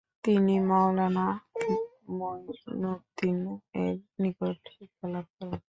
[0.23, 1.25] তিনি মাওলানা
[2.17, 5.59] মইনুদ্দিন-এর নিকট শিক্ষা লাভ করেন।